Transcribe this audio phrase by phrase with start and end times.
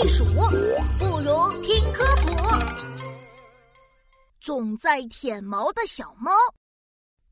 [0.00, 2.32] 地鼠，不如听科普。
[4.40, 6.32] 总在舔毛的小猫，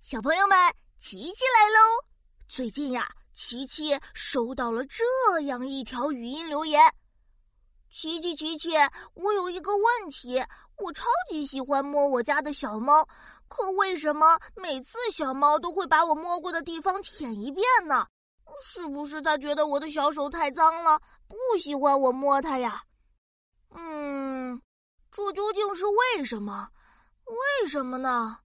[0.00, 0.58] 小朋友们，
[0.98, 2.04] 琪琪来喽！
[2.48, 5.04] 最近呀，琪琪收到了这
[5.42, 6.82] 样一条语音留言：
[7.92, 8.70] 琪琪，琪琪，
[9.14, 10.44] 我有一个问题，
[10.78, 13.08] 我超级喜欢摸我家的小猫，
[13.46, 18.04] 可为什么每次小猫都会把我摸过的地方舔一遍呢？
[18.64, 22.82] 是不是他觉得我的小手太脏了，不喜欢我摸它呀？
[23.74, 24.60] 嗯，
[25.10, 26.68] 这究竟是为什么？
[27.24, 28.38] 为什么呢？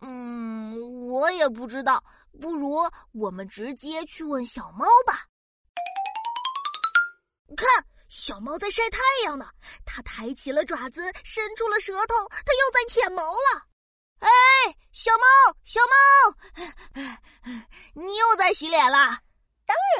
[0.00, 2.02] 嗯，我也不知道。
[2.40, 2.78] 不如
[3.12, 5.26] 我们直接去问小猫吧。
[7.56, 7.66] 看，
[8.08, 9.50] 小猫在晒太阳呢，
[9.84, 13.66] 它抬起了爪子，伸出了舌头，它又在舔毛了。
[14.20, 14.28] 哎，
[14.92, 16.36] 小猫，小猫，
[17.94, 19.20] 你又在洗脸啦？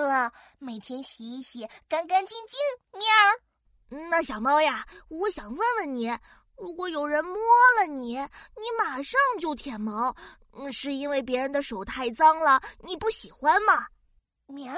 [0.00, 3.00] 了，每天洗一洗，干干净净。
[3.00, 4.08] 喵。
[4.10, 6.10] 那小猫呀，我想问问你，
[6.56, 7.36] 如果有人摸
[7.78, 10.14] 了你，你马上就舔毛，
[10.72, 13.86] 是因为别人的手太脏了，你不喜欢吗？
[14.46, 14.74] 喵，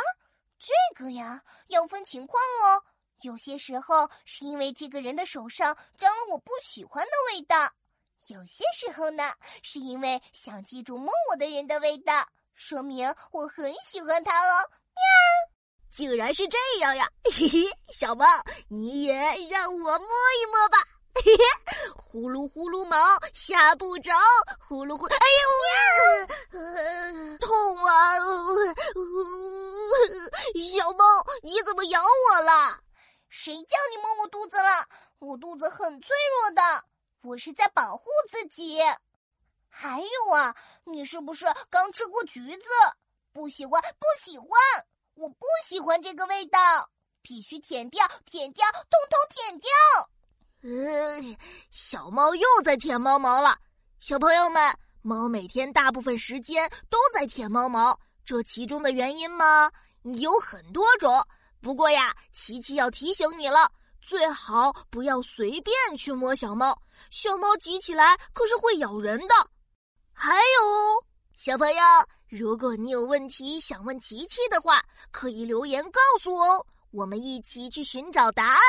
[0.58, 2.82] 这个呀，要分情况哦。
[3.22, 7.56] 有些时候是因为这个人的手上沾了我不喜欢的味道，
[8.26, 9.24] 有些时候呢，
[9.62, 12.12] 是因为想记住摸我的人的味道。
[12.54, 14.75] 说明我很喜欢它哦，喵！
[15.92, 18.26] 竟然是这样呀，嘿嘿，小猫，
[18.68, 19.14] 你也
[19.48, 20.76] 让我摸一摸吧，
[21.14, 21.42] 嘿嘿，
[21.96, 24.12] 呼噜呼噜毛下不着，
[24.68, 25.26] 呼噜呼噜，哎
[26.52, 26.60] 呦，
[27.38, 28.18] 痛啊！
[30.76, 32.78] 小猫，你怎么咬我了？
[33.30, 34.86] 谁叫你摸我肚子了？
[35.18, 36.84] 我肚子很脆弱的，
[37.22, 38.78] 我是在保护自己。
[39.70, 42.68] 还有啊，你是不是刚吃过橘子？
[43.36, 44.48] 不喜欢，不喜欢，
[45.12, 46.58] 我不喜欢这个味道，
[47.20, 49.70] 必须舔掉，舔掉，通通舔掉。
[50.62, 51.36] 呃，
[51.70, 53.58] 小猫又在舔猫毛了。
[54.00, 59.70] 小朋友们，猫每天大部分时间都在舔猫毛，这其中的原因吗？
[60.16, 61.22] 有很多种。
[61.60, 66.74] 不过呀，琪琪要提醒你了，最好不要随便去摸小猫，
[67.10, 69.34] 小猫急起来可是会咬人的。
[70.14, 71.04] 还有，
[71.36, 71.82] 小朋友，
[72.28, 74.82] 如果你有问题想问琪琪的话，
[75.12, 78.60] 可以留言告诉我哦，我们一起去寻找答案。